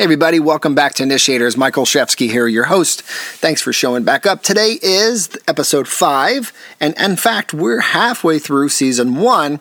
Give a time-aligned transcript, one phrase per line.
[0.00, 1.58] Hey everybody, welcome back to Initiators.
[1.58, 3.02] Michael Shevsky here, your host.
[3.02, 4.42] Thanks for showing back up.
[4.42, 9.60] Today is episode five, and in fact, we're halfway through season one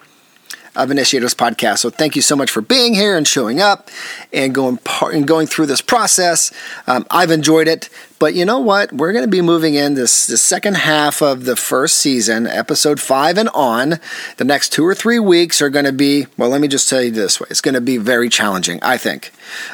[0.78, 1.80] of Initiators Podcast.
[1.80, 3.90] So thank you so much for being here and showing up
[4.32, 6.54] and going par- and going through this process.
[6.88, 7.90] Um, I've enjoyed it,
[8.20, 8.92] but you know what?
[8.92, 13.00] We're going to be moving in this the second half of the first season, episode
[13.00, 14.00] five and on.
[14.38, 16.50] The next two or three weeks are going to be well.
[16.50, 19.32] Let me just tell you this way: it's going to be very challenging, I think.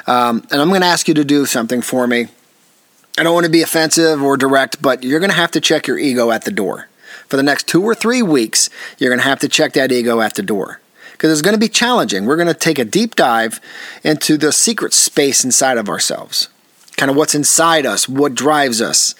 [0.07, 2.27] Um, and I'm going to ask you to do something for me.
[3.17, 5.87] I don't want to be offensive or direct, but you're going to have to check
[5.87, 6.89] your ego at the door.
[7.27, 10.21] For the next two or three weeks, you're going to have to check that ego
[10.21, 10.79] at the door
[11.13, 12.25] because it's going to be challenging.
[12.25, 13.59] We're going to take a deep dive
[14.03, 16.49] into the secret space inside of ourselves,
[16.95, 19.15] kind of what's inside us, what drives us,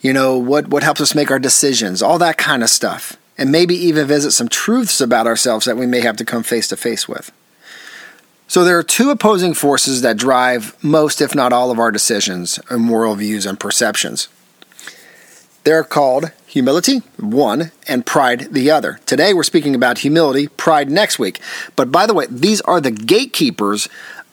[0.00, 3.16] you know, what, what helps us make our decisions, all that kind of stuff.
[3.38, 6.68] And maybe even visit some truths about ourselves that we may have to come face
[6.68, 7.32] to face with.
[8.46, 12.60] So, there are two opposing forces that drive most, if not all, of our decisions
[12.68, 14.28] and moral views and perceptions.
[15.64, 19.00] They're called humility, one, and pride, the other.
[19.06, 21.40] Today we're speaking about humility, pride next week.
[21.76, 23.88] But by the way, these are the gatekeepers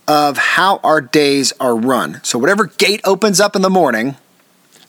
[0.09, 2.19] of how our days are run.
[2.23, 4.15] So whatever gate opens up in the morning,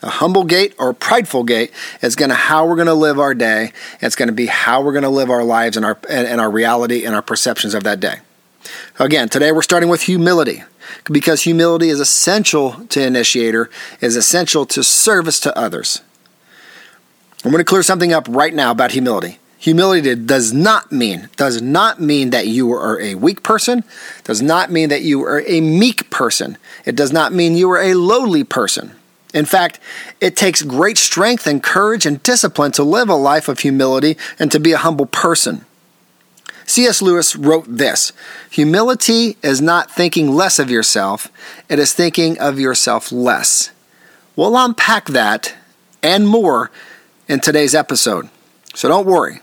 [0.02, 3.20] a humble gate or a prideful gate is going to how we're going to live
[3.20, 3.74] our day.
[4.00, 6.50] It's going to be how we're going to live our lives and our and our
[6.50, 8.20] reality and our perceptions of that day.
[8.98, 10.64] Again, today we're starting with humility
[11.04, 13.68] because humility is essential to initiator,
[14.00, 16.00] is essential to service to others.
[17.44, 19.38] I'm going to clear something up right now about humility.
[19.60, 23.84] Humility does not mean does not mean that you are a weak person,
[24.24, 26.56] does not mean that you are a meek person.
[26.86, 28.92] It does not mean you are a lowly person.
[29.34, 29.78] In fact,
[30.18, 34.50] it takes great strength and courage and discipline to live a life of humility and
[34.50, 35.66] to be a humble person.
[36.64, 37.02] C.S.
[37.02, 38.14] Lewis wrote this
[38.50, 41.28] Humility is not thinking less of yourself,
[41.68, 43.72] it is thinking of yourself less.
[44.36, 45.54] We'll unpack that
[46.02, 46.70] and more
[47.28, 48.30] in today's episode.
[48.74, 49.42] So don't worry.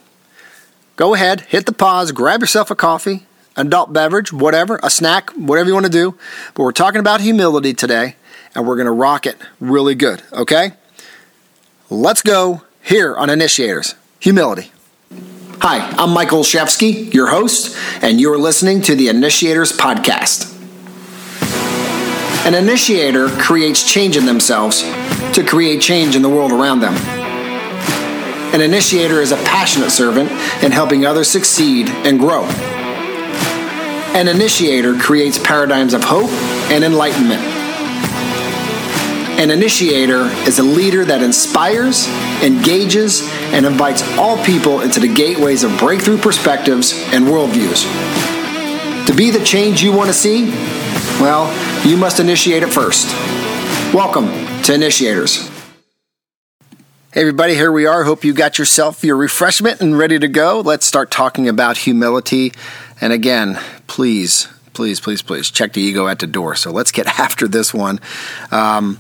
[0.97, 5.29] Go ahead, hit the pause, grab yourself a coffee, an adult beverage, whatever, a snack,
[5.29, 6.17] whatever you want to do.
[6.55, 8.15] But we're talking about humility today,
[8.55, 10.71] and we're going to rock it really good, okay?
[11.91, 14.71] Let's go here on Initiators Humility.
[15.61, 20.55] Hi, I'm Michael Shefsky, your host, and you're listening to the Initiators Podcast.
[22.47, 24.81] An initiator creates change in themselves
[25.33, 27.16] to create change in the world around them.
[28.57, 30.31] An initiator is a passionate servant
[30.63, 32.43] in helping others succeed and grow.
[34.15, 36.31] An initiator creates paradigms of hope
[36.71, 37.39] and enlightenment.
[39.39, 42.07] An initiator is a leader that inspires,
[42.41, 43.21] engages,
[43.53, 47.85] and invites all people into the gateways of breakthrough perspectives and worldviews.
[49.05, 50.49] To be the change you want to see,
[51.21, 51.45] well,
[51.85, 53.05] you must initiate it first.
[53.93, 54.29] Welcome
[54.63, 55.56] to Initiators.
[57.17, 58.03] Hey everybody, here we are.
[58.03, 60.61] Hope you got yourself your refreshment and ready to go.
[60.63, 62.53] Let's start talking about humility.
[63.01, 66.53] And again, please, please, please, please check the ego at the door.
[66.53, 67.99] So let's get after this one.
[68.51, 68.99] Um,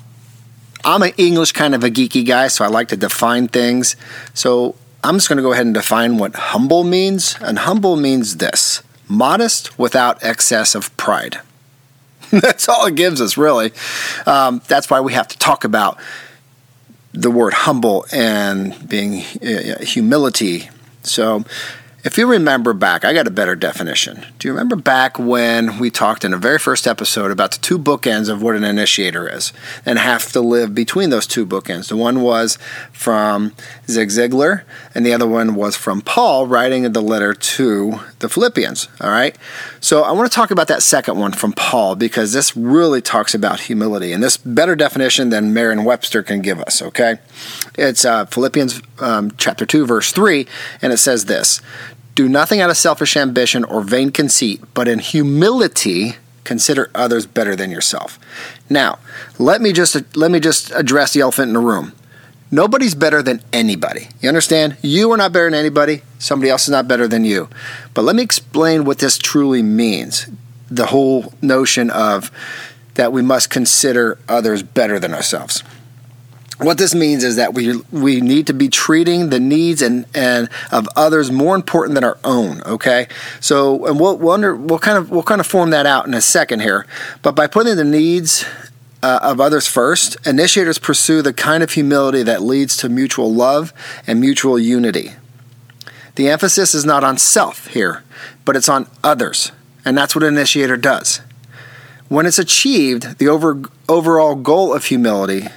[0.83, 3.95] I'm an English kind of a geeky guy, so I like to define things.
[4.33, 4.73] So
[5.03, 7.37] I'm just going to go ahead and define what humble means.
[7.41, 11.39] And humble means this modest without excess of pride.
[12.31, 13.73] that's all it gives us, really.
[14.25, 15.99] Um, that's why we have to talk about
[17.21, 20.69] the word humble and being uh, humility.
[21.03, 21.45] So,
[22.07, 24.25] if you remember back, I got a better definition.
[24.39, 27.77] Do you remember back when we talked in the very first episode about the two
[27.77, 29.51] bookends of what an initiator is
[29.85, 31.89] and have to live between those two bookends?
[31.89, 32.57] The one was
[32.93, 33.51] from
[33.89, 34.63] Zig Ziglar,
[34.95, 38.87] and the other one was from Paul writing the letter to the Philippians.
[39.01, 39.37] All right.
[39.81, 43.35] So I want to talk about that second one from Paul because this really talks
[43.35, 46.81] about humility and this better definition than Merriam Webster can give us.
[46.81, 47.17] Okay.
[47.77, 50.47] It's uh, Philippians um, chapter 2, verse 3,
[50.81, 51.61] and it says this
[52.17, 57.55] do nothing out of selfish ambition or vain conceit, but in humility consider others better
[57.55, 58.17] than yourself.
[58.69, 58.97] Now,
[59.37, 61.93] let me just let me just address the elephant in the room.
[62.49, 64.09] Nobody's better than anybody.
[64.19, 64.77] You understand?
[64.81, 66.01] You are not better than anybody.
[66.17, 67.49] Somebody else is not better than you.
[67.93, 70.27] But let me explain what this truly means.
[70.71, 72.31] The whole notion of
[72.95, 75.61] that we must consider others better than ourselves
[76.59, 80.49] what this means is that we we need to be treating the needs and, and
[80.71, 82.61] of others more important than our own.
[82.65, 83.07] Okay,
[83.39, 86.21] so and we'll wonder we'll kind of we'll kind of form that out in a
[86.21, 86.87] second here,
[87.21, 88.43] but by putting the needs
[89.03, 93.71] uh, of others first, initiators pursue the kind of humility that leads to mutual love
[94.07, 95.11] and mutual unity.
[96.15, 98.03] The emphasis is not on self here,
[98.45, 99.51] but it's on others,
[99.85, 101.21] and that's what an initiator does.
[102.09, 105.47] when it's achieved, the over, overall goal of humility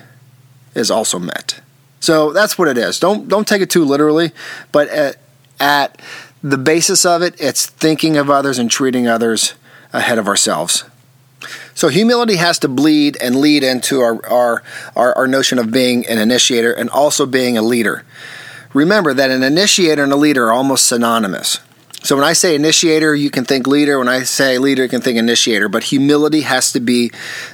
[0.75, 1.61] is also met.
[2.01, 2.99] So that's what it is.
[2.99, 4.33] Don't don't take it too literally,
[4.73, 5.17] but at,
[5.59, 6.01] at
[6.43, 9.55] the basis of it, it's thinking of others and treating others
[9.93, 10.85] ahead of ourselves.
[11.75, 14.63] So humility has to bleed and lead into our, our,
[14.95, 18.05] our, our, notion of being an initiator and also being a leader.
[18.75, 21.61] Remember that an initiator and a leader are almost synonymous.
[22.03, 23.99] So when I say initiator, you can think leader.
[23.99, 25.69] When I say leader, you can think initiator.
[25.69, 27.11] But humility has to be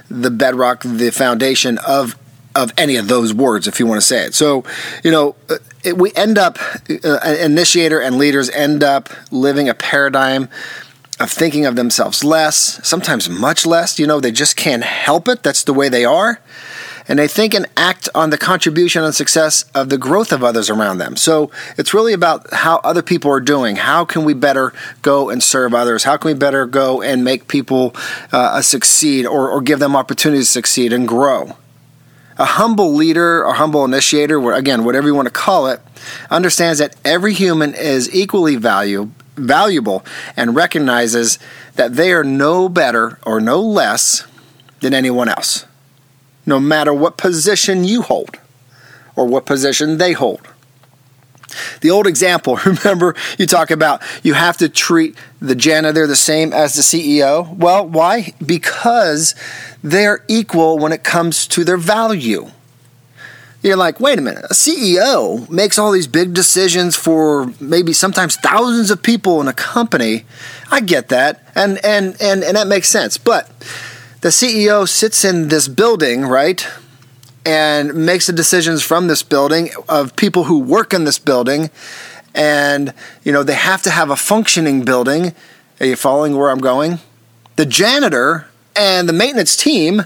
[0.09, 2.17] the bedrock, the foundation of
[2.57, 4.35] of any of those words, if you want to say it.
[4.35, 4.65] So,
[5.05, 5.37] you know,
[5.85, 6.59] it, we end up
[7.05, 10.49] uh, initiator and leaders end up living a paradigm
[11.21, 13.99] of thinking of themselves less, sometimes much less.
[13.99, 15.43] You know, they just can't help it.
[15.43, 16.41] That's the way they are
[17.09, 20.71] and they think and act on the contribution and success of the growth of others
[20.71, 21.17] around them.
[21.17, 23.77] So it's really about how other people are doing.
[23.77, 24.73] How can we better
[25.03, 26.05] go and serve others?
[26.05, 27.95] How can we better go and make people
[28.33, 31.57] uh, succeed or, or give them opportunities to succeed and grow?
[32.39, 35.81] A humble leader or humble initiator, again, whatever you want to call it,
[36.31, 40.05] understands that every human is equally value, valuable
[40.37, 41.39] and recognizes
[41.75, 44.27] that they are no better or no less
[44.81, 45.65] than anyone else
[46.47, 48.39] no matter what position you hold
[49.17, 50.49] or what position they hold.
[51.81, 56.53] The old example, remember, you talk about you have to treat the janitor the same
[56.53, 57.55] as the CEO.
[57.57, 58.35] Well, why?
[58.45, 59.35] Because
[59.83, 62.51] they're equal when it comes to their value.
[63.63, 68.37] You're like, wait a minute, a CEO makes all these big decisions for maybe sometimes
[68.37, 70.25] thousands of people in a company.
[70.71, 73.19] I get that, and and and, and that makes sense.
[73.19, 73.51] But
[74.21, 76.67] the CEO sits in this building, right?
[77.47, 81.71] And makes the decisions from this building of people who work in this building.
[82.35, 85.33] And, you know, they have to have a functioning building.
[85.81, 86.99] Are you following where I'm going?
[87.55, 90.03] The janitor and the maintenance team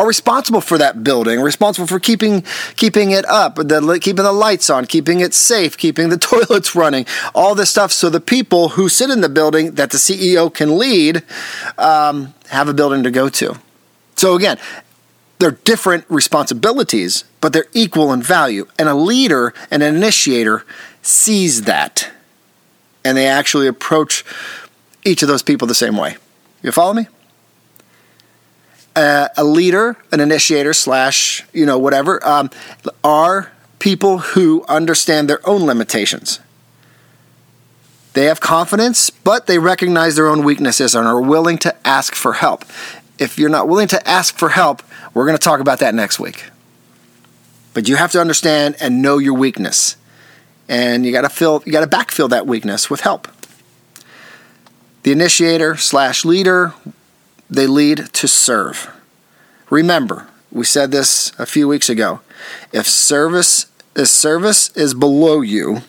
[0.00, 2.42] are responsible for that building, responsible for keeping
[2.74, 7.04] keeping it up, the, keeping the lights on, keeping it safe, keeping the toilets running,
[7.34, 7.92] all this stuff.
[7.92, 11.22] So the people who sit in the building that the CEO can lead
[11.76, 13.58] um, have a building to go to.
[14.16, 14.58] So again,
[15.40, 18.66] they're different responsibilities, but they're equal in value.
[18.78, 20.64] And a leader, and an initiator,
[21.02, 22.10] sees that,
[23.04, 24.24] and they actually approach
[25.04, 26.16] each of those people the same way.
[26.62, 27.06] You follow me?
[28.96, 32.50] uh, a leader, an initiator slash you know whatever um,
[33.02, 36.40] are people who understand their own limitations.
[38.12, 42.34] They have confidence, but they recognize their own weaknesses and are willing to ask for
[42.34, 42.64] help.
[43.20, 44.82] If you're not willing to ask for help,
[45.14, 46.46] we're going to talk about that next week.
[47.74, 49.96] But you have to understand and know your weakness.
[50.68, 53.28] And you got to fill you got to backfill that weakness with help.
[55.02, 56.74] The initiator slash leader
[57.48, 58.90] they lead to serve.
[59.68, 62.20] Remember, we said this a few weeks ago.
[62.72, 63.66] If service
[63.96, 65.82] if service is below you,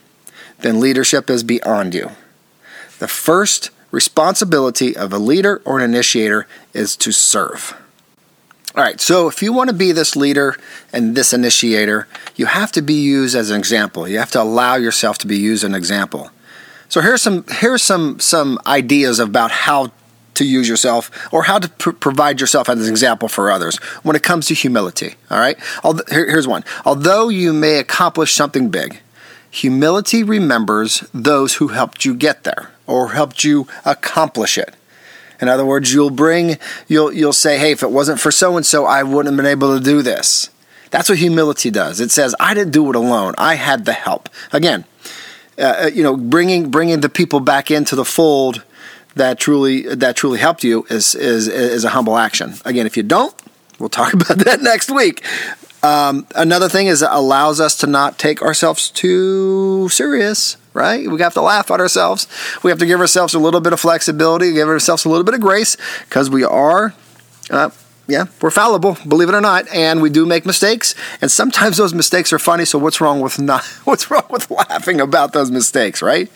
[0.60, 2.12] then leadership is beyond you.
[3.00, 7.76] The first responsibility of a leader or an initiator is to serve.
[8.74, 10.56] All right, so if you want to be this leader
[10.94, 12.08] and this initiator,
[12.38, 14.08] you have to be used as an example.
[14.08, 16.32] You have to allow yourself to be used as an example.
[16.88, 19.92] So here's some here's some some ideas about how
[20.36, 24.16] to use yourself or how to pr- provide yourself as an example for others when
[24.16, 25.16] it comes to humility.
[25.30, 25.58] All right?
[26.10, 26.64] Here, here's one.
[26.86, 29.02] Although you may accomplish something big,
[29.50, 34.76] humility remembers those who helped you get there or helped you accomplish it.
[35.42, 36.58] In other words, you'll bring,
[36.88, 39.52] you'll, you'll say, hey, if it wasn't for so and so, I wouldn't have been
[39.52, 40.50] able to do this.
[40.92, 42.00] That's what humility does.
[42.00, 43.34] It says, I didn't do it alone.
[43.38, 44.30] I had the help.
[44.52, 44.86] Again,
[45.58, 48.64] uh, uh you know, bringing bringing the people back into the fold
[49.16, 52.54] that truly that truly helped you is is is a humble action.
[52.66, 53.34] Again, if you don't,
[53.80, 55.26] we'll talk about that next week.
[55.84, 61.10] Um, another thing is it allows us to not take ourselves too serious, right?
[61.10, 62.28] We have to laugh at ourselves.
[62.64, 65.34] We have to give ourselves a little bit of flexibility, give ourselves a little bit
[65.34, 66.94] of grace, because we are,
[67.50, 67.70] uh,
[68.08, 70.96] yeah, we're fallible, believe it or not, and we do make mistakes.
[71.22, 72.66] And sometimes those mistakes are funny.
[72.66, 73.64] So what's wrong with not?
[73.84, 76.30] What's wrong with laughing about those mistakes, right?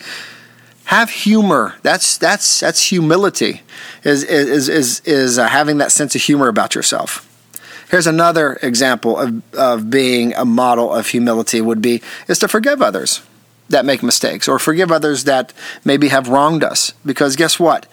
[0.86, 1.76] have humor.
[1.82, 3.62] That's that's that's humility.
[4.04, 7.28] Is is is is uh, having that sense of humor about yourself.
[7.90, 12.82] Here's another example of of being a model of humility would be is to forgive
[12.82, 13.22] others
[13.70, 15.54] that make mistakes or forgive others that
[15.84, 17.86] maybe have wronged us because guess what?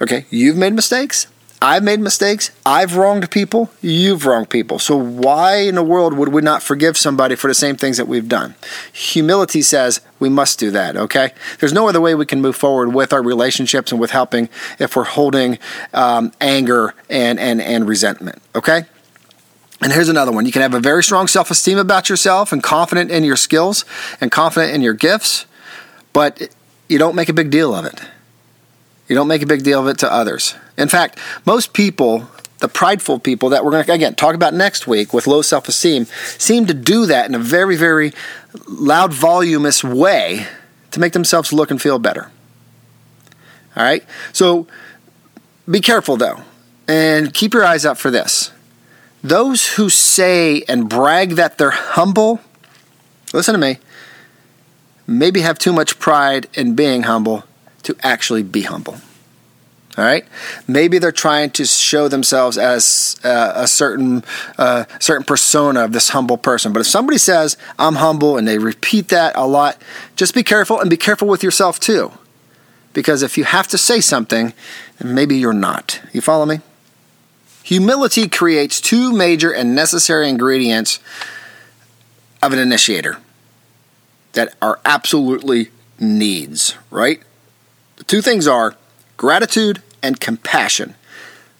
[0.00, 1.26] Okay, you've made mistakes.
[1.62, 2.52] I've made mistakes.
[2.64, 3.70] I've wronged people.
[3.82, 4.78] You've wronged people.
[4.78, 8.08] So why in the world would we not forgive somebody for the same things that
[8.08, 8.54] we've done?
[8.94, 11.32] Humility says we must do that, okay?
[11.58, 14.48] There's no other way we can move forward with our relationships and with helping
[14.78, 15.58] if we're holding
[15.92, 18.84] um, anger and, and, and resentment, okay?
[19.82, 20.44] And here's another one.
[20.44, 23.84] You can have a very strong self esteem about yourself and confident in your skills
[24.20, 25.46] and confident in your gifts,
[26.12, 26.54] but
[26.88, 28.00] you don't make a big deal of it.
[29.08, 30.54] You don't make a big deal of it to others.
[30.76, 34.86] In fact, most people, the prideful people that we're going to, again, talk about next
[34.86, 36.04] week with low self esteem,
[36.38, 38.12] seem to do that in a very, very
[38.68, 40.46] loud, voluminous way
[40.90, 42.30] to make themselves look and feel better.
[43.76, 44.04] All right?
[44.32, 44.66] So
[45.68, 46.42] be careful, though,
[46.86, 48.52] and keep your eyes up for this.
[49.22, 52.40] Those who say and brag that they're humble,
[53.32, 53.78] listen to me,
[55.06, 57.44] maybe have too much pride in being humble
[57.82, 58.96] to actually be humble.
[59.98, 60.24] All right,
[60.68, 64.22] maybe they're trying to show themselves as uh, a certain
[64.56, 66.72] uh, certain persona of this humble person.
[66.72, 69.82] But if somebody says I'm humble and they repeat that a lot,
[70.14, 72.12] just be careful and be careful with yourself too,
[72.92, 74.54] because if you have to say something,
[75.02, 76.00] maybe you're not.
[76.12, 76.60] You follow me?
[77.70, 80.98] Humility creates two major and necessary ingredients
[82.42, 83.18] of an initiator
[84.32, 86.76] that are absolutely needs.
[86.90, 87.22] Right?
[87.94, 88.74] The two things are
[89.16, 90.96] gratitude and compassion.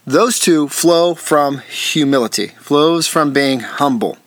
[0.05, 4.19] Those two flow from humility, flows from being humble.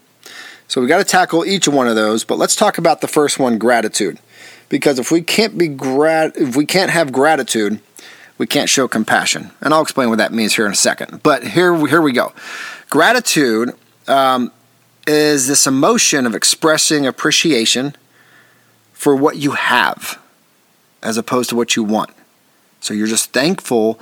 [0.69, 3.39] So we got to tackle each one of those, but let's talk about the first
[3.39, 4.19] one, gratitude.
[4.69, 7.81] Because if we can't be grat if we can't have gratitude,
[8.37, 9.51] we can't show compassion.
[9.61, 11.21] And I'll explain what that means here in a second.
[11.23, 12.33] But here here we go.
[12.89, 13.73] Gratitude
[14.07, 14.51] um,
[15.07, 17.95] is this emotion of expressing appreciation
[18.93, 20.19] for what you have
[21.01, 22.11] as opposed to what you want.
[22.79, 23.99] So you're just thankful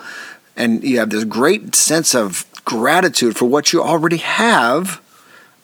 [0.56, 5.02] and you have this great sense of gratitude for what you already have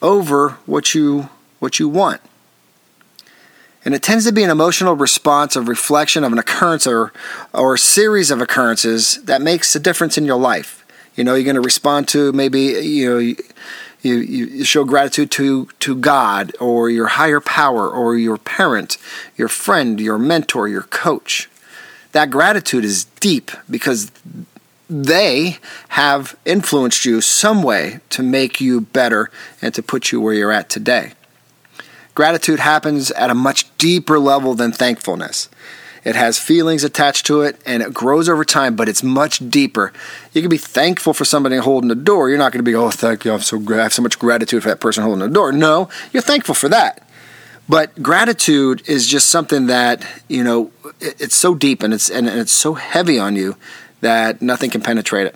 [0.02, 2.22] over what you what you want.
[3.88, 7.14] And it tends to be an emotional response of reflection of an occurrence or
[7.54, 10.86] or a series of occurrences that makes a difference in your life.
[11.16, 13.18] You know, you're going to respond to maybe you know
[14.02, 18.98] you, you show gratitude to, to God or your higher power or your parent,
[19.38, 21.50] your friend, your mentor, your coach.
[22.12, 24.12] That gratitude is deep because
[24.90, 30.34] they have influenced you some way to make you better and to put you where
[30.34, 31.14] you're at today.
[32.18, 35.50] Gratitude happens at a much deeper level than thankfulness.
[36.04, 39.94] It has feelings attached to it and it grows over time, but it's much deeper.
[40.34, 42.28] You can be thankful for somebody holding the door.
[42.28, 44.64] You're not going to be, oh, thank you, I'm so, I have so much gratitude
[44.64, 45.52] for that person holding the door.
[45.52, 47.08] No, you're thankful for that.
[47.70, 52.52] But gratitude is just something that, you know, it's so deep and it's, and it's
[52.52, 53.58] so heavy on you
[54.02, 55.36] that nothing can penetrate it.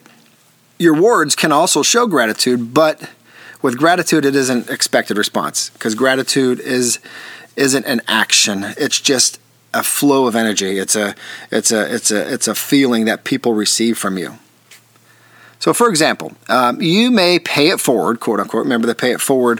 [0.79, 3.07] Your words can also show gratitude, but
[3.61, 6.99] with gratitude, it isn't expected response because gratitude is
[7.55, 8.63] isn't an action.
[8.77, 9.39] It's just
[9.73, 10.77] a flow of energy.
[10.77, 11.15] It's a
[11.51, 14.37] it's a it's a it's a feeling that people receive from you.
[15.61, 18.63] So, for example, um, you may pay it forward, quote unquote.
[18.63, 19.59] Remember the pay it forward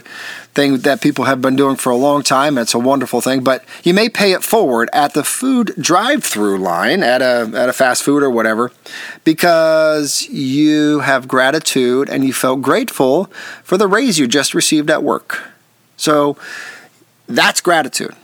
[0.52, 2.58] thing that people have been doing for a long time.
[2.58, 7.04] It's a wonderful thing, but you may pay it forward at the food drive-through line
[7.04, 8.72] at a at a fast food or whatever,
[9.22, 13.26] because you have gratitude and you felt grateful
[13.62, 15.40] for the raise you just received at work.
[15.96, 16.36] So,
[17.28, 18.16] that's gratitude.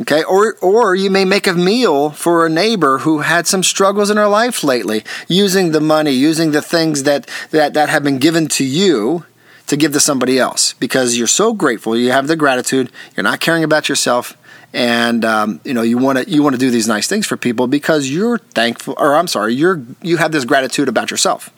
[0.00, 4.08] Okay, or or you may make a meal for a neighbor who had some struggles
[4.08, 8.18] in her life lately, using the money, using the things that that that have been
[8.18, 9.26] given to you
[9.66, 11.96] to give to somebody else because you're so grateful.
[11.96, 12.90] You have the gratitude.
[13.14, 14.38] You're not caring about yourself,
[14.72, 17.36] and um, you know you want to you want to do these nice things for
[17.36, 18.94] people because you're thankful.
[18.96, 21.50] Or I'm sorry, you're you have this gratitude about yourself.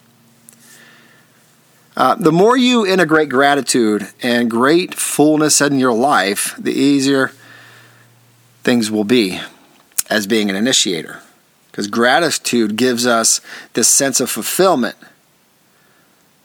[1.97, 7.33] Uh, the more you integrate gratitude and gratefulness in your life, the easier
[8.63, 9.41] things will be
[10.11, 11.21] as being an initiator.
[11.71, 13.41] Because gratitude gives us
[13.73, 14.97] this sense of fulfillment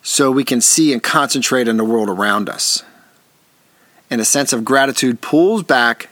[0.02, 2.84] so we can see and concentrate on the world around us.
[4.10, 6.10] And a sense of gratitude pulls back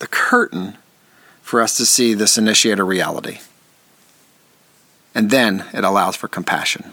[0.00, 0.76] the curtain
[1.42, 3.38] for us to see this initiator reality.
[5.14, 6.90] And then it allows for compassion.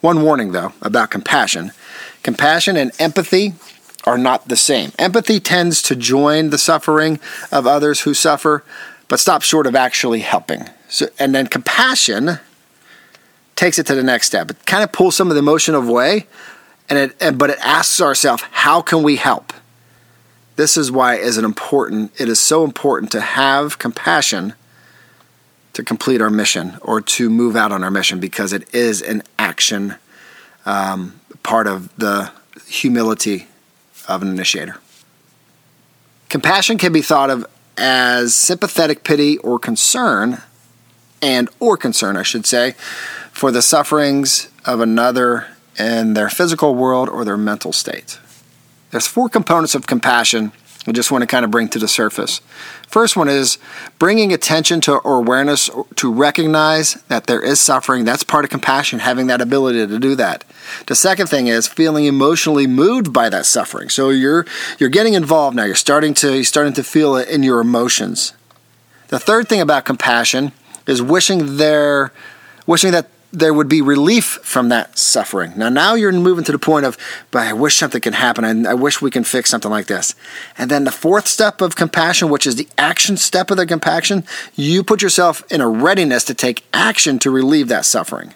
[0.00, 1.72] One warning, though, about compassion
[2.22, 3.54] compassion and empathy
[4.04, 4.92] are not the same.
[4.98, 7.20] Empathy tends to join the suffering
[7.52, 8.64] of others who suffer,
[9.08, 10.68] but stops short of actually helping.
[10.88, 12.38] So, and then compassion
[13.56, 14.50] takes it to the next step.
[14.50, 16.26] It kind of pulls some of the emotion away,
[16.88, 19.52] and it, and, but it asks ourselves, how can we help?
[20.56, 22.12] This is why it is an important.
[22.20, 24.54] It is so important to have compassion
[25.72, 29.22] to complete our mission or to move out on our mission because it is an
[29.38, 29.96] action
[30.66, 32.32] um, part of the
[32.66, 33.47] humility
[34.08, 34.76] of an initiator.
[36.28, 37.46] Compassion can be thought of
[37.76, 40.42] as sympathetic pity or concern
[41.22, 42.72] and or concern I should say
[43.30, 45.46] for the sufferings of another
[45.78, 48.18] in their physical world or their mental state.
[48.90, 50.52] There's four components of compassion
[50.88, 52.40] I just want to kind of bring to the surface.
[52.86, 53.58] First one is
[53.98, 58.04] bringing attention to or awareness to recognize that there is suffering.
[58.04, 60.44] That's part of compassion, having that ability to do that.
[60.86, 63.90] The second thing is feeling emotionally moved by that suffering.
[63.90, 64.46] So you're
[64.78, 65.64] you're getting involved now.
[65.64, 68.32] You're starting to you're starting to feel it in your emotions.
[69.08, 70.52] The third thing about compassion
[70.86, 72.12] is wishing there
[72.66, 75.52] wishing that there would be relief from that suffering.
[75.56, 76.96] Now, now you're moving to the point of,
[77.30, 78.44] but I wish something can happen.
[78.44, 80.14] and I wish we can fix something like this.
[80.56, 84.24] And then the fourth step of compassion, which is the action step of the compassion,
[84.54, 88.32] you put yourself in a readiness to take action to relieve that suffering.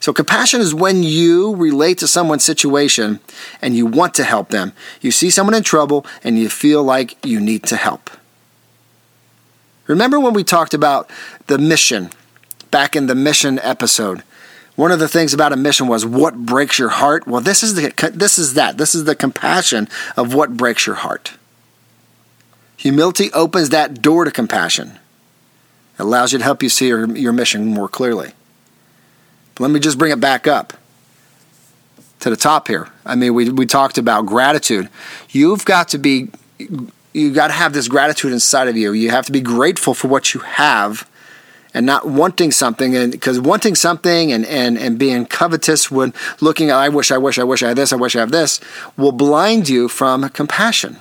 [0.00, 3.18] So, compassion is when you relate to someone's situation
[3.60, 4.72] and you want to help them.
[5.00, 8.08] You see someone in trouble and you feel like you need to help.
[9.88, 11.10] Remember when we talked about
[11.48, 12.10] the mission
[12.70, 14.22] back in the mission episode.
[14.76, 17.26] One of the things about a mission was what breaks your heart.
[17.26, 18.78] Well, this is the this is that.
[18.78, 21.32] This is the compassion of what breaks your heart.
[22.76, 24.98] Humility opens that door to compassion.
[25.98, 28.32] It allows you to help you see your, your mission more clearly.
[29.54, 30.74] But let me just bring it back up
[32.20, 32.88] to the top here.
[33.04, 34.88] I mean, we, we talked about gratitude.
[35.30, 36.30] You've got to be,
[37.12, 38.92] you've got to have this gratitude inside of you.
[38.92, 41.08] You have to be grateful for what you have
[41.78, 46.70] and not wanting something and because wanting something and, and, and being covetous when looking
[46.70, 48.58] at I wish, I wish, I wish I had this, I wish I have this,
[48.96, 50.96] will blind you from compassion.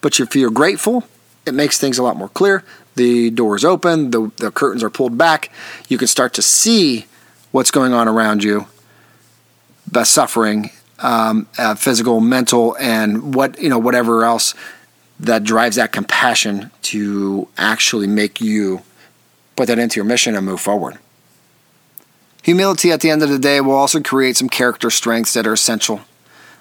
[0.00, 1.04] But if you're grateful,
[1.46, 2.64] it makes things a lot more clear.
[2.96, 5.52] The door is open, the, the curtains are pulled back.
[5.86, 7.06] You can start to see
[7.52, 8.66] what's going on around you,
[9.86, 14.52] the suffering, um, uh, physical, mental, and what you know, whatever else
[15.20, 18.82] that drives that compassion to actually make you
[19.62, 20.98] put that into your mission and move forward.
[22.42, 25.52] Humility at the end of the day will also create some character strengths that are
[25.52, 26.00] essential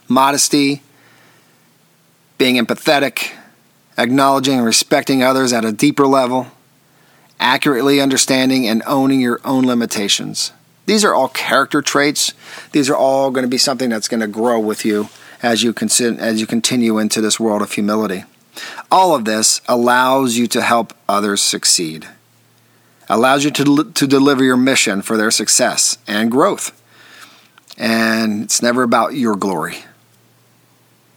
[0.07, 0.83] modesty,
[2.37, 3.31] being empathetic,
[3.97, 6.45] acknowledging and respecting others at a deeper level,
[7.39, 10.51] accurately understanding and owning your own limitations.
[10.85, 12.35] These are all character traits.
[12.71, 15.09] These are all going to be something that's going to grow with you
[15.41, 18.25] as you, as you continue into this world of humility.
[18.91, 22.07] All of this allows you to help others succeed
[23.11, 26.81] allows you to, to deliver your mission for their success and growth.
[27.77, 29.77] And it's never about your glory.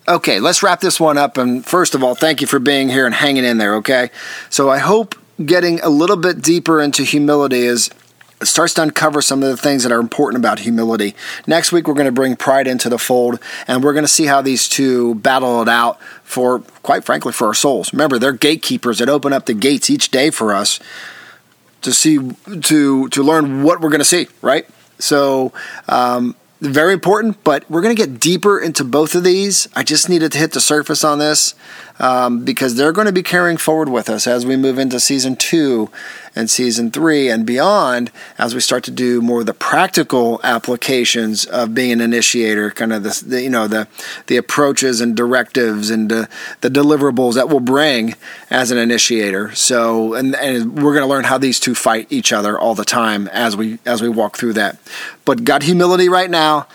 [0.07, 1.39] Okay, let's wrap this one up.
[1.39, 4.11] And first of all, thank you for being here and hanging in there, okay?
[4.51, 7.91] So I hope getting a little bit deeper into humility is
[8.43, 11.15] starts to uncover some of the things that are important about humility.
[11.47, 14.27] Next week, we're going to bring pride into the fold, and we're going to see
[14.27, 17.93] how these two battle it out for, quite frankly, for our souls.
[17.93, 20.81] Remember, they're gatekeepers that open up the gates each day for us
[21.85, 22.19] to see
[22.63, 24.67] to to learn what we're going to see, right?
[24.99, 25.53] So
[25.89, 29.69] um, very important, but we're going to get deeper into both of these.
[29.75, 31.55] I just needed to hit the surface on this
[31.99, 35.37] um, because they're going to be carrying forward with us as we move into season
[35.37, 35.91] two
[36.35, 41.45] and season three and beyond as we start to do more of the practical applications
[41.45, 43.87] of being an initiator, kind of the, the you know the
[44.27, 46.29] the approaches and directives and the,
[46.61, 48.15] the deliverables that we'll bring
[48.51, 49.55] as an initiator.
[49.55, 52.85] So and, and we're going to learn how these two fight each other all the
[52.85, 54.79] time as we as we walk through that.
[55.25, 56.67] But got humility right now.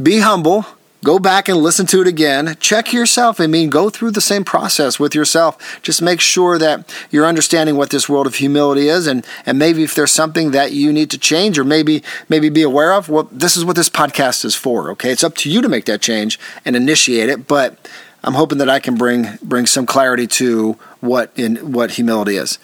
[0.00, 0.64] Be humble
[1.04, 2.56] Go back and listen to it again.
[2.58, 3.40] Check yourself.
[3.40, 5.80] I mean, go through the same process with yourself.
[5.80, 9.84] Just make sure that you're understanding what this world of humility is, and and maybe
[9.84, 13.08] if there's something that you need to change, or maybe maybe be aware of.
[13.08, 14.90] Well, this is what this podcast is for.
[14.90, 17.46] Okay, it's up to you to make that change and initiate it.
[17.46, 17.88] But
[18.24, 22.58] I'm hoping that I can bring bring some clarity to what in what humility is.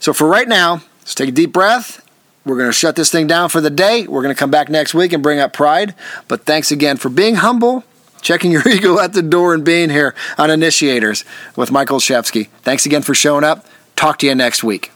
[0.00, 2.05] So for right now, let's take a deep breath
[2.46, 4.06] we're going to shut this thing down for the day.
[4.06, 5.96] We're going to come back next week and bring up pride.
[6.28, 7.82] But thanks again for being humble,
[8.22, 11.24] checking your ego at the door, and being here on Initiators
[11.56, 12.46] with Michael Shevsky.
[12.62, 13.66] Thanks again for showing up.
[13.96, 14.92] Talk to you next week.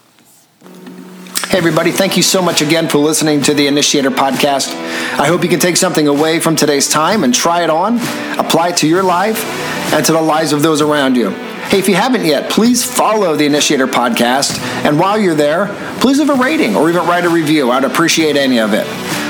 [1.48, 4.72] Hey, everybody, thank you so much again for listening to the Initiator Podcast.
[5.18, 7.96] I hope you can take something away from today's time and try it on,
[8.38, 9.44] apply it to your life
[9.92, 11.49] and to the lives of those around you.
[11.70, 14.59] Hey, if you haven't yet, please follow the Initiator podcast.
[14.85, 15.68] And while you're there,
[16.00, 17.70] please leave a rating or even write a review.
[17.70, 18.88] I'd appreciate any of it.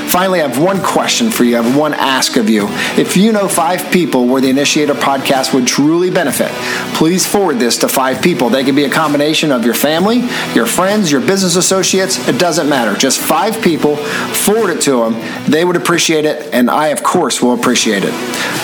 [0.09, 1.57] Finally, I have one question for you.
[1.57, 2.67] I have one ask of you.
[2.97, 6.49] If you know five people where the Initiator podcast would truly benefit,
[6.95, 8.49] please forward this to five people.
[8.49, 12.27] They could be a combination of your family, your friends, your business associates.
[12.27, 12.97] It doesn't matter.
[12.97, 13.95] Just five people.
[13.95, 15.49] Forward it to them.
[15.49, 18.11] They would appreciate it, and I, of course, will appreciate it.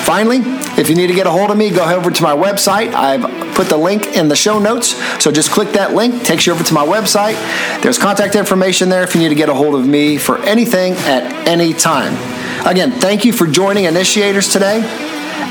[0.03, 0.39] Finally,
[0.77, 2.93] if you need to get a hold of me, go over to my website.
[2.93, 3.23] I've
[3.57, 4.95] put the link in the show notes.
[5.21, 7.35] So just click that link, takes you over to my website.
[7.81, 10.93] There's contact information there if you need to get a hold of me for anything
[10.93, 12.13] at any time.
[12.65, 14.81] Again, thank you for joining Initiators today,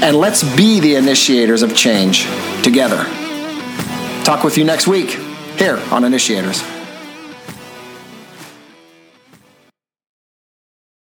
[0.02, 2.26] and let's be the initiators of change
[2.62, 3.04] together.
[4.24, 5.10] Talk with you next week
[5.58, 6.75] here on Initiators.